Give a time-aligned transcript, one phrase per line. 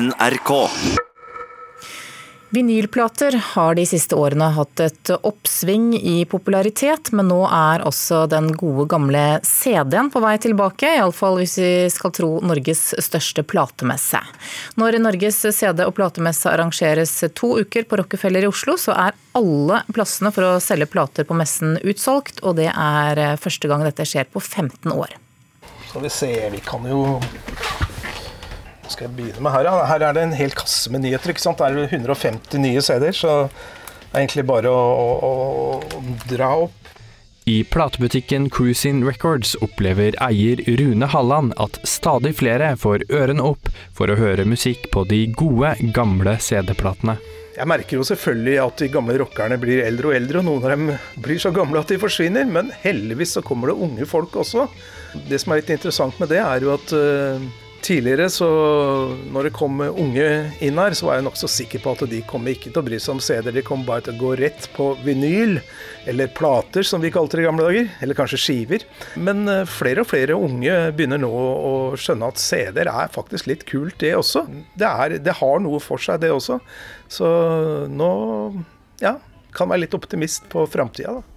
[0.00, 0.68] NRK.
[2.50, 8.48] Vinylplater har de siste årene hatt et oppsving i popularitet, men nå er også den
[8.58, 14.18] gode gamle CD-en på vei tilbake, iallfall hvis vi skal tro Norges største platemesse.
[14.82, 19.82] Når Norges CD- og platemesse arrangeres to uker på Rockefeller i Oslo, så er alle
[19.94, 24.26] plassene for å selge plater på messen utsolgt, og det er første gang dette skjer
[24.30, 25.14] på 15 år.
[25.92, 27.04] Så vi ser, vi kan jo
[28.84, 29.68] hva skal jeg begynne med her?
[29.68, 29.74] Ja?
[29.88, 31.32] Her er det en hel kasse med nyheter.
[31.32, 31.60] ikke sant?
[31.60, 34.82] Det er 150 nye CD-er, så det er egentlig bare å,
[35.26, 35.34] å,
[35.80, 36.80] å dra opp.
[37.44, 44.08] I platebutikken Cruisin Records opplever eier Rune Halland at stadig flere får ørene opp for
[44.08, 47.18] å høre musikk på de gode, gamle CD-platene.
[47.54, 50.72] Jeg merker jo selvfølgelig at de gamle rockerne blir eldre og eldre, og noen av
[50.72, 50.88] dem
[51.22, 54.64] blir så gamle at de forsvinner, men heldigvis så kommer det unge folk også.
[55.28, 57.44] Det som er litt interessant med det, er jo at uh,
[57.84, 58.46] Tidligere, så
[59.28, 60.28] når det kom unge
[60.64, 62.96] inn her, så var jeg nokså sikker på at de kom ikke til å bry
[62.96, 63.52] seg om CD-er.
[63.58, 65.58] De kom bare til å gå rett på vinyl,
[66.08, 67.90] eller plater som vi kalte det i gamle dager.
[68.00, 68.86] Eller kanskje skiver.
[69.20, 73.66] Men eh, flere og flere unge begynner nå å skjønne at CD-er er faktisk litt
[73.68, 74.46] kult, det også.
[74.72, 76.56] Det, er, det har noe for seg, det også.
[77.12, 77.28] Så
[77.92, 78.10] nå
[79.04, 79.18] ja,
[79.52, 81.33] kan være litt optimist på framtida, da.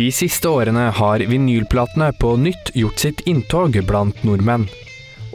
[0.00, 4.62] De siste årene har vinylplatene på nytt gjort sitt inntog blant nordmenn.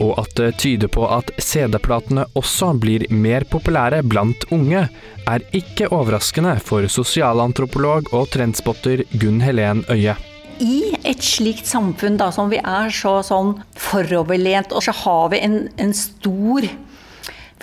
[0.02, 4.88] Og at det tyder på at CD-platene også blir mer populære blant unge,
[5.30, 10.16] er ikke overraskende for sosialantropolog og trendspotter Gunn Helen Øie.
[10.58, 15.44] I et slikt samfunn da, som vi er så sånn foroverlent, og så har vi
[15.46, 16.66] en, en stor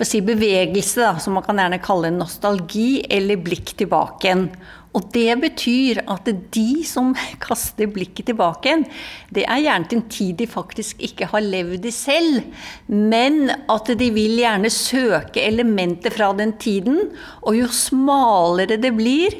[0.07, 4.47] si, bevegelse, da, som man kan gjerne kalle nostalgi, eller blikk tilbake igjen.
[4.93, 7.13] Og det betyr at de som
[7.43, 8.85] kaster blikket tilbake igjen,
[9.33, 12.43] det er gjerne til en tid de faktisk ikke har levd i selv,
[12.87, 17.09] men at de vil gjerne søke elementer fra den tiden.
[17.41, 19.35] Og jo smalere det blir,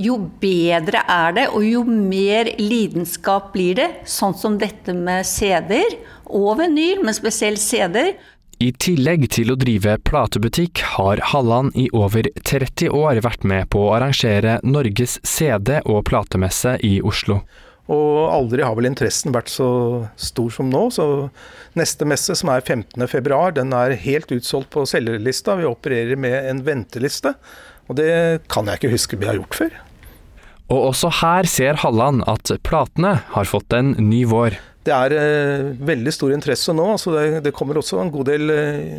[0.00, 3.90] jo bedre er det, og jo mer lidenskap blir det.
[4.08, 5.98] Sånn som dette med CD-er
[6.32, 8.14] og vinyl, men spesielt CD-er.
[8.62, 13.80] I tillegg til å drive platebutikk, har Halland i over 30 år vært med på
[13.88, 17.40] å arrangere Norges CD- og platemesse i Oslo.
[17.90, 19.68] Og aldri har vel interessen vært så
[20.14, 20.84] stor som nå.
[20.94, 21.06] Så
[21.74, 25.58] neste messe, som er 15.2, den er helt utsolgt på selgerlista.
[25.58, 27.34] Vi opererer med en venteliste.
[27.90, 28.12] Og det
[28.52, 29.80] kan jeg ikke huske vi har gjort før.
[30.70, 34.54] Og også her ser Halland at platene har fått en ny vår.
[34.82, 36.88] Det er eh, veldig stor interesse nå.
[36.96, 38.96] altså det, det, kommer også en god del eh,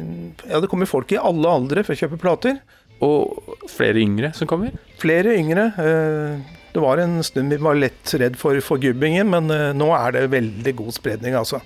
[0.48, 2.62] Ja, det kommer folk i alle aldre for å kjøpe plater.
[3.04, 4.76] Og flere yngre som kommer?
[5.02, 5.66] Flere yngre.
[5.84, 10.16] Eh, det var en stund vi var lett redd for forgubbingen, men eh, nå er
[10.16, 11.60] det veldig god spredning, altså.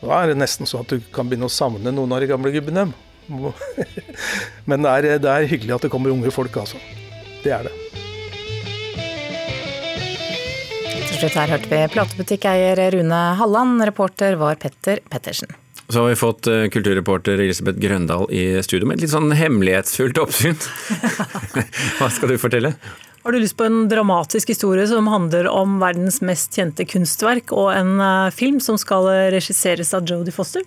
[0.00, 2.54] Nå er det nesten sånn at du kan begynne å savne noen av de gamle
[2.54, 2.86] gubbene.
[4.70, 6.78] Men det er, det er hyggelig at det kommer unge folk, altså.
[7.42, 7.87] Det er det.
[11.18, 15.50] Til slutt her hørte vi platebutikkeier Rune Halland, reporter var Petter Pettersen.
[15.90, 20.20] Så har vi fått eh, kulturreporter Elisabeth Grøndal i studio med et litt sånn hemmelighetsfullt
[20.22, 20.54] oppsyn.
[21.98, 22.70] Hva skal du fortelle?
[23.24, 27.72] Har du lyst på en dramatisk historie som handler om verdens mest kjente kunstverk, og
[27.74, 30.62] en eh, film som skal regisseres av Jodie Foster?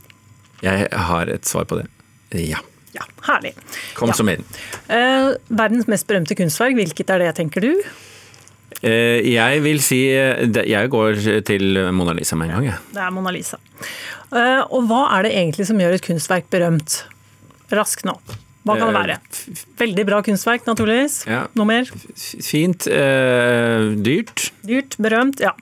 [0.68, 1.88] Jeg har et svar på det.
[2.36, 2.60] Ja.
[2.92, 3.56] Ja, Herlig.
[3.96, 4.20] Kom ja.
[4.20, 4.44] som inn.
[4.92, 7.78] Eh, verdens mest berømte kunstverk, hvilket er det, tenker du?
[8.82, 12.80] Eh, jeg vil si eh, Jeg går til Mona Lisa med en gang, jeg.
[12.96, 13.60] Det er Mona Lisa.
[14.32, 17.02] Eh, og hva er det egentlig som gjør et kunstverk berømt?
[17.72, 18.16] Rask nå.
[18.62, 19.16] Hva kan det være?
[19.80, 21.24] Veldig bra kunstverk, naturligvis.
[21.30, 21.46] Ja.
[21.58, 21.90] Noe mer?
[22.46, 22.86] Fint.
[22.86, 24.52] Eh, dyrt.
[24.68, 25.56] Dyrt, berømt, ja.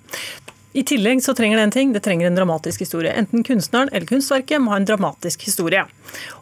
[0.72, 3.10] I tillegg så trenger det en ting, det trenger en dramatisk historie.
[3.18, 5.82] Enten kunstneren eller kunstverket må ha en dramatisk historie.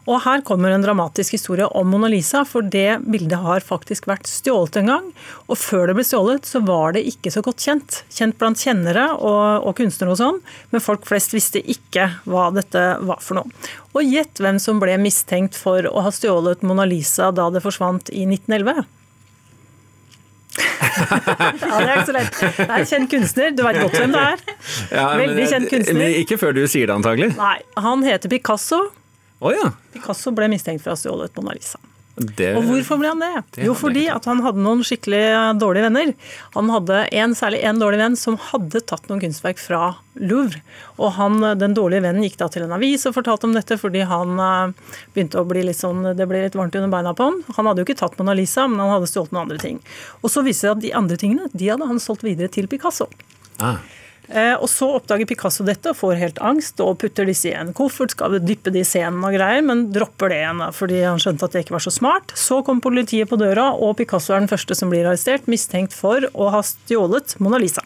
[0.04, 4.28] Og her kommer en dramatisk historie om Mona Lisa, for det bildet har faktisk vært
[4.28, 5.06] stjålet en gang.
[5.48, 8.02] Og før det ble stjålet, så var det ikke så godt kjent.
[8.12, 10.42] Kjent blant kjennere og, og kunstnere og sånn,
[10.74, 13.64] men folk flest visste ikke hva dette var for noe.
[13.96, 18.12] Og gjett hvem som ble mistenkt for å ha stjålet Mona Lisa da det forsvant
[18.12, 18.84] i 1911?
[21.68, 22.38] ja, det er ikke så lett.
[22.58, 23.52] Det er en kjent kunstner.
[23.56, 24.42] Du vet godt hvem det er.
[24.92, 26.16] Ja, Veldig kjent kunstner.
[26.22, 27.30] Ikke før du sier det, antagelig.
[27.38, 28.80] Nei, Han heter Picasso.
[29.38, 29.70] Oh, ja.
[29.94, 31.78] Picasso ble mistenkt for å ha stjålet Mona Lisa.
[32.18, 33.42] Det, og hvorfor ble han det?
[33.54, 35.22] det jo, fordi at han hadde noen skikkelig
[35.60, 36.12] dårlige venner.
[36.56, 40.62] Han hadde en, særlig en dårlig venn som hadde tatt noen kunstverk fra Louvre.
[40.98, 44.02] Og han, den dårlige vennen gikk da til en avis og fortalte om dette, fordi
[44.10, 47.38] han uh, begynte å bli litt sånn, det ble litt varmt under beina på ham.
[47.58, 49.78] Han hadde jo ikke tatt Mona Lisa, men han hadde stjålet noen andre ting.
[50.22, 53.06] Og så viste det at de andre tingene de hadde han solgt videre til Picasso.
[53.62, 53.78] Ah.
[54.28, 57.72] Eh, og Så oppdager Picasso dette og får helt angst og putter disse i en
[57.76, 61.48] koffert, skal dyppe de i scenen og greier, men dropper det igjen fordi han skjønte
[61.48, 62.34] at det ikke var så smart.
[62.36, 66.28] Så kom politiet på døra, og Picasso er den første som blir arrestert, mistenkt for
[66.34, 67.84] å ha stjålet Mona Lisa.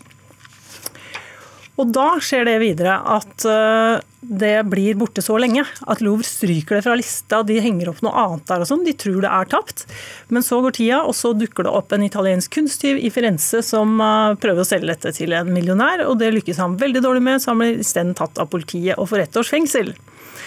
[1.80, 6.78] Og da skjer det videre at eh, det blir borte så lenge at Louvre stryker
[6.78, 7.42] det fra lista.
[7.42, 8.84] De henger opp noe annet der og sånn.
[8.86, 9.84] De tror det er tapt.
[10.30, 13.98] Men så går tida, og så dukker det opp en italiensk kunsttyv i Firenze som
[13.98, 17.42] eh, prøver å selge dette til en millionær, og det lykkes han veldig dårlig med,
[17.42, 19.94] så han blir isteden tatt av politiet og får ett års fengsel.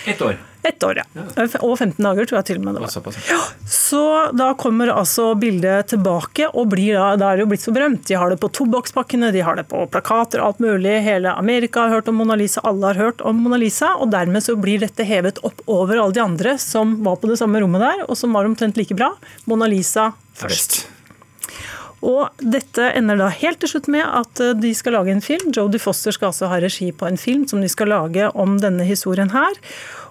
[0.05, 0.37] Ett år.
[0.65, 1.23] Ett år, ja.
[1.61, 3.17] Og 15 dager, tror jeg til og med det var.
[3.29, 4.01] Ja, så
[4.33, 8.05] da kommer altså bildet tilbake, og blir da, da er det jo blitt så berømt.
[8.09, 10.95] De har det på tobakkspakkene, de har det på plakater, alt mulig.
[11.05, 13.64] Hele Amerika har hørt om Mona Lisa, alle har hørt om Mona Lisa.
[13.99, 17.39] Og dermed så blir dette hevet opp over alle de andre som var på det
[17.41, 19.13] samme rommet der, og som var omtrent like bra.
[19.45, 20.85] Mona Lisa først.
[22.05, 25.49] Og dette ender da helt til slutt med at eh, de skal lage en film.
[25.55, 28.85] Jodie Foster skal altså ha regi på en film som de skal lage om denne
[28.85, 29.57] historien her.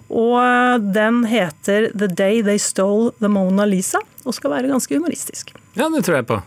[0.08, 4.96] Og eh, den heter 'The Day They Stole the Mona Lisa', og skal være ganske
[4.96, 5.54] humoristisk.
[5.78, 6.40] Ja, det tror jeg på.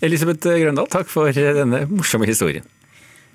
[0.00, 2.64] Elisabeth Grøndal, takk for denne morsomme historien.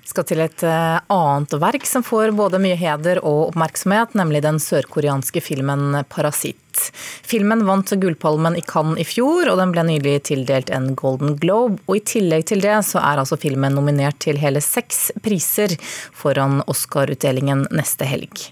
[0.06, 4.60] Skal til et eh, annet verk som får både mye heder og oppmerksomhet, nemlig den
[4.62, 6.62] sørkoreanske filmen 'Parasitt'.
[7.26, 11.80] Filmen vant Gullpalmen i Cannes i fjor, og den ble nylig tildelt en Golden Globe.
[11.88, 15.74] Og I tillegg til det så er altså filmen nominert til hele seks priser
[16.14, 18.46] foran Oscar-utdelingen neste helg.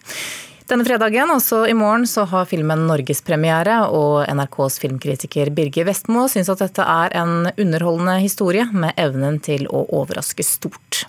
[0.67, 6.49] Denne fredagen, altså i morgen, så har filmen norgespremiere, og NRKs filmkritiker Birger Vestmo syns
[6.51, 11.05] at dette er en underholdende historie med evnen til å overraske stort.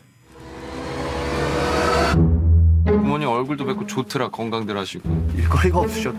[3.25, 5.09] 부모님 얼굴도 뵙고 좋더라 건강들 하시고.
[5.35, 6.17] 일거리가 없으셔도.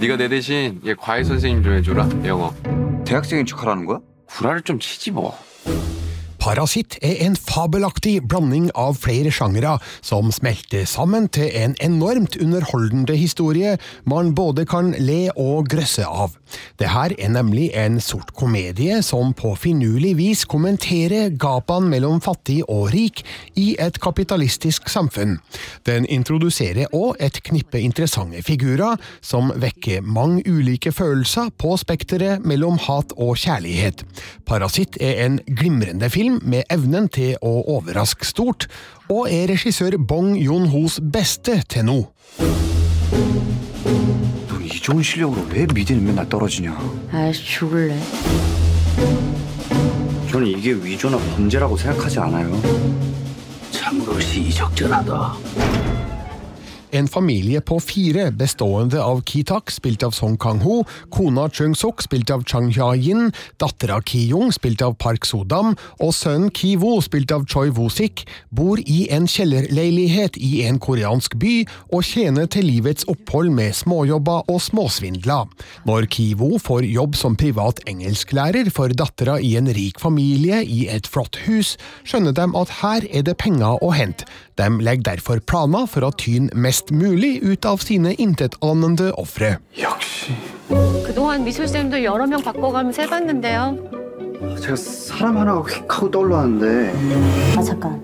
[0.00, 2.54] 네가 내 대신 얘 과외 선생님 좀 해줘라 영어.
[3.04, 3.98] 대학생인 척 하라는 거야?
[4.26, 5.36] 구라를 좀 치지 뭐
[6.46, 13.16] Parasitt er en fabelaktig blanding av flere sjangere som smelter sammen til en enormt underholdende
[13.18, 13.72] historie
[14.06, 16.36] man både kan le og grøsse av.
[16.78, 22.60] Det her er nemlig en sort komedie som på finurlig vis kommenterer gapene mellom fattig
[22.68, 23.24] og rik
[23.58, 25.40] i et kapitalistisk samfunn.
[25.82, 32.78] Den introduserer òg et knippe interessante figurer som vekker mange ulike følelser på spekteret mellom
[32.86, 34.06] hat og kjærlighet.
[34.46, 38.66] Parasitt er en glimrende film med evnen til å overraske stort,
[39.08, 41.98] og er regissør Bong Joon-hos beste til nå.
[44.76, 46.76] 이 좋은 실력으로 왜 미대는 맨날 떨어지냐?
[47.10, 47.98] 아, 죽을래.
[50.30, 52.60] 저는 이게 위조나 범죄라고 생각하지 않아요.
[53.70, 55.85] 참으로 시적절하다.
[56.96, 60.78] En familie på fire, bestående av Ki-tak, spilt av Song Kang-ho,
[61.12, 66.94] kona Chung-suk, spilt av Chang Hya-yin, dattera Ki-jung, spilt av Park Sodam, og sønnen Ki-wo,
[67.04, 71.52] spilt av Choi Wo-sik, bor i en kjellerleilighet i en koreansk by
[71.90, 75.52] og tjener til livets opphold med småjobber og småsvindler.
[75.84, 81.12] Når Ki-wo får jobb som privat engelsklærer for dattera i en rik familie i et
[81.12, 81.76] flott hus,
[82.08, 84.24] skjønner de at her er det penger å hente.
[84.55, 89.57] De legger derfor planer for å tyne mest mulig ut av sine intetanende ofre.
[91.05, 93.77] 그동안 미술쌤도 여러 명 바꿔가면서 해봤는데요.
[94.61, 96.93] 제가 사람 하나가 휙 하고 떠올랐는데
[97.57, 98.03] 아, 잠깐.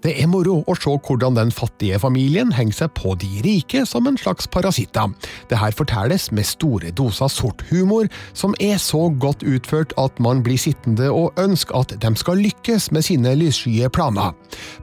[0.00, 4.06] Det er moro å se hvordan den fattige familien henger seg på de rike som
[4.08, 5.12] en slags parasitter.
[5.50, 10.40] Det her fortelles med store doser sort humor, som er så godt utført at man
[10.46, 14.32] blir sittende og ønske at de skal lykkes med sine lysskye planer.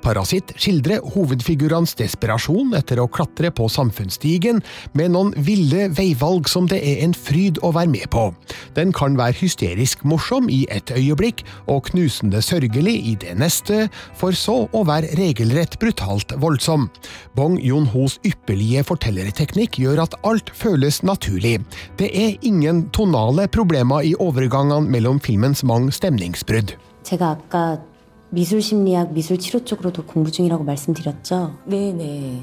[0.05, 4.61] Parasitt skildrer hovedfigurenes desperasjon etter å klatre på samfunnsstigen,
[4.93, 8.29] med noen ville veivalg som det er en fryd å være med på.
[8.77, 14.37] Den kan være hysterisk morsom i et øyeblikk, og knusende sørgelig i det neste, for
[14.37, 16.90] så å være regelrett brutalt voldsom.
[17.34, 21.60] Bong Joon-hos ypperlige fortellerteknikk gjør at alt føles naturlig.
[21.96, 26.76] Det er ingen tonale problemer i overgangene mellom filmens mange stemningsbrudd.
[27.02, 27.82] 제가 아까
[28.30, 31.58] 미술 심리학, 미술 치료 쪽으로도 공부 중이라고 말씀드렸죠?
[31.66, 32.42] 네네.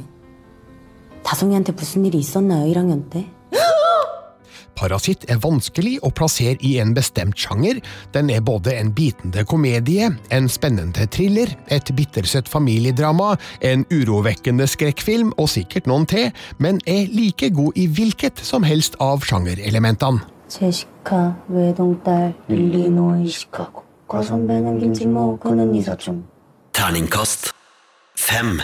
[1.23, 3.25] 다송이한테 무슨 일이 있었나요, 1학년 때?
[4.79, 7.81] Parasitt er vanskelig å plassere i en bestemt sjanger.
[8.15, 15.33] Den er både en bitende komedie, en spennende thriller, et bittersøtt familiedrama, en urovekkende skrekkfilm
[15.37, 20.25] og sikkert noen til, men er like god i hvilket som helst av sjangerelementene.
[20.49, 23.83] 제시카, 외동딸, 일리노이, 시카고.
[24.07, 26.27] 과선배는 김치모, 그는 이사좀.
[26.73, 27.51] Terningkast
[28.17, 28.59] fem.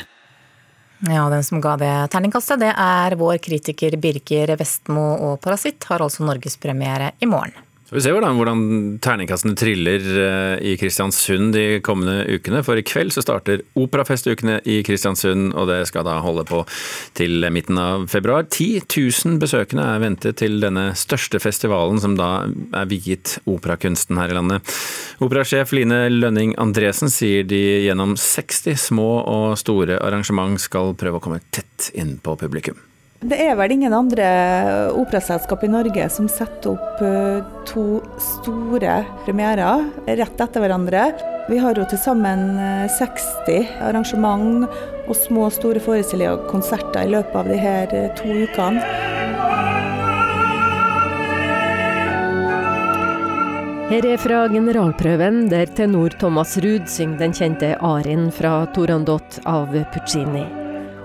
[1.08, 6.04] ja, Den som ga det terningkastet, det er vår kritiker Birger Vestmo, og 'Parasitt' har
[6.04, 7.56] altså norgespremiere i morgen.
[7.90, 8.60] Vi ser hvordan, hvordan
[9.02, 12.62] terningkastene triller eh, i Kristiansund de kommende ukene.
[12.62, 16.62] For i kveld så starter Operafestukene i Kristiansund, og det skal da holde på
[17.18, 18.46] til midten av februar.
[18.46, 22.30] 10 000 besøkende er ventet til denne største festivalen som da
[22.78, 24.76] er viet operakunsten her i landet.
[25.24, 31.26] Operasjef Line Lønning Andresen sier de gjennom 60 små og store arrangement skal prøve å
[31.26, 32.78] komme tett inn på publikum.
[33.20, 34.26] Det er vel ingen andre
[34.96, 38.94] operaselskap i Norge som setter opp eh, to store
[39.26, 41.02] premierer rett etter hverandre.
[41.50, 42.56] Vi har jo til sammen
[42.88, 44.64] 60 eh, arrangement
[45.04, 48.80] og små og store forestillinger og konserter i løpet av de her eh, to ukene.
[53.90, 59.76] Her er fra generalprøven, der tenor Thomas Ruud synger den kjente arien fra Torandot av
[59.92, 60.46] Puccini.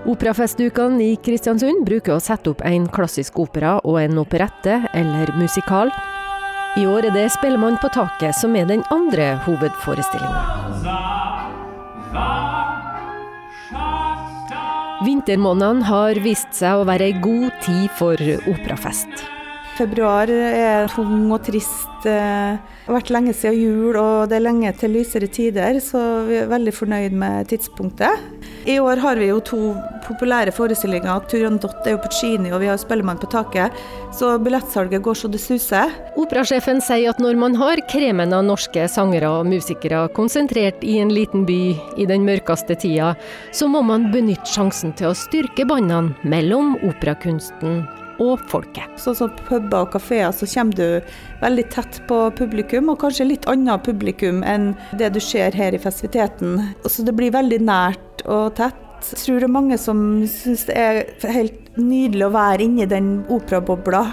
[0.06, 5.90] Operafestukene i Kristiansund bruker å sette opp en klassisk opera og en operette eller musikal.
[6.78, 10.42] I år er det 'Spellemann på taket' som er den andre hovedforestillinga.
[15.02, 18.14] Vintermånedene har vist seg å være ei god tid for
[18.46, 19.26] operafest.
[19.76, 21.90] Februar er tung og trist.
[22.04, 22.14] Det
[22.86, 26.46] har vært lenge siden jul, og det er lenge til lysere tider, så vi er
[26.46, 28.35] veldig fornøyd med tidspunktet.
[28.66, 29.58] I år har vi jo to
[30.02, 31.20] populære forestillinger.
[31.30, 33.74] Turandot er jo Puccini, og vi har Spellemann på taket.
[34.16, 35.92] Så billettsalget går så det suser.
[36.18, 41.14] Operasjefen sier at når man har kremen av norske sangere og musikere konsentrert i en
[41.14, 41.60] liten by
[41.94, 43.12] i den mørkeste tida,
[43.54, 47.84] så må man benytte sjansen til å styrke båndene mellom operakunsten
[48.22, 48.96] og folket.
[49.00, 53.48] Sånn som puber og kafeer, så kommer du veldig tett på publikum, og kanskje litt
[53.50, 56.60] annet publikum enn det du ser her i festiviteten.
[56.86, 58.82] Så det blir veldig nært og tett.
[59.06, 59.98] Jeg tror det er mange som
[60.30, 61.02] syns det er
[61.34, 64.06] helt nydelig å være inni den operabobla.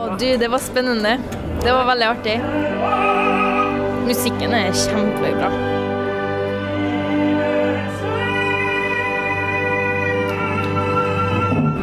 [0.00, 1.18] Å, du, det var spennende.
[1.60, 2.38] Det var veldig artig.
[4.08, 5.79] Musikken er kjempebra.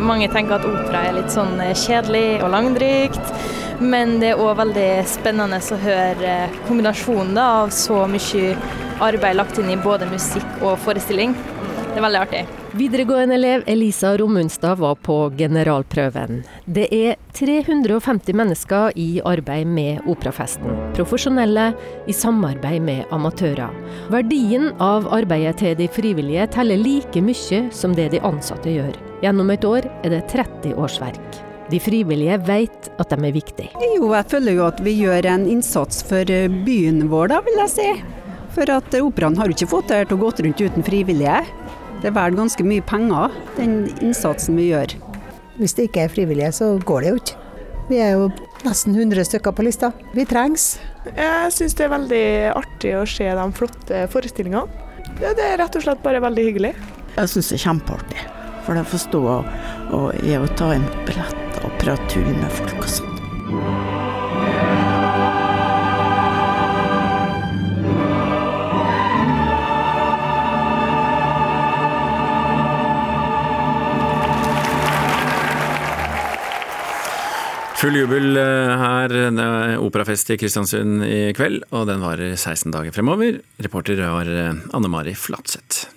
[0.07, 3.31] Mange tenker at opera er litt sånn eh, kjedelig og langdrygt,
[3.83, 6.35] men det er òg veldig spennende å høre
[6.69, 8.53] kombinasjonen kombinasjonen av så mye
[9.03, 11.35] arbeid lagt inn i både musikk og forestilling.
[11.97, 12.39] Det er veldig artig.
[12.77, 16.43] Videregående elev Elisa Romunstad var på generalprøven.
[16.69, 20.75] Det er 350 mennesker i arbeid med operafesten.
[20.93, 21.71] Profesjonelle
[22.05, 23.73] i samarbeid med amatører.
[24.13, 28.93] Verdien av arbeidet til de frivillige teller like mye som det de ansatte gjør.
[29.25, 31.41] Gjennom et år er det 30 årsverk.
[31.73, 33.73] De frivillige vet at de er viktige.
[33.95, 36.29] Jo, jeg føler jo at vi gjør en innsats for
[36.69, 37.89] byen vår, da, vil jeg si.
[38.53, 41.41] For at operaen har jo ikke fått det til å gå rundt uten frivillige.
[42.01, 44.93] Det er verdt ganske mye penger, den innsatsen vi gjør.
[45.57, 47.43] Hvis det ikke er frivillige, så går det jo ikke.
[47.87, 48.27] Vi er jo
[48.67, 49.91] nesten 100 stykker på lista.
[50.13, 50.75] Vi trengs.
[51.07, 52.25] Jeg syns det er veldig
[52.59, 54.85] artig å se de flotte forestillingene.
[55.17, 56.73] Det er rett og slett bare veldig hyggelig.
[57.15, 58.25] Jeg syns det er kjempeartig.
[58.67, 59.53] For å forstå og,
[59.95, 63.95] og, og ta imot billetter og prate tull med folk og sånn.
[77.77, 79.12] Full jubel eh, her.
[79.13, 83.38] Det er operafest i Kristiansund i kveld, og den varer 16 dager fremover.
[83.62, 85.96] Reporter var eh, Anne Mari Flatseth.